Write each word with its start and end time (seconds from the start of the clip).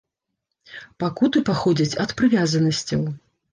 Пакуты 1.03 1.37
паходзяць 1.51 1.99
ад 2.07 2.17
прывязанасцяў. 2.17 3.01